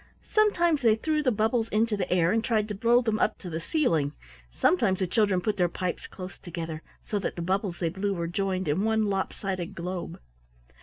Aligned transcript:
Sometimes 0.25 0.81
they 0.81 0.95
threw 0.95 1.21
the 1.21 1.31
bubbles 1.31 1.69
into 1.69 1.95
the 1.95 2.11
air 2.11 2.31
and 2.31 2.43
tried 2.43 2.67
to 2.69 2.73
blow 2.73 3.03
them 3.03 3.19
up 3.19 3.37
to 3.37 3.51
the 3.51 3.59
ceiling; 3.59 4.13
sometimes 4.51 4.97
the 4.97 5.05
children 5.05 5.41
put 5.41 5.57
their 5.57 5.69
pipes 5.69 6.07
close 6.07 6.39
together, 6.39 6.81
so 7.03 7.19
that 7.19 7.35
the 7.35 7.41
bubbles 7.43 7.77
they 7.77 7.89
blew 7.89 8.15
were 8.15 8.25
joined 8.25 8.67
in 8.67 8.83
one 8.83 9.05
lopsided 9.11 9.75
globe. 9.75 10.19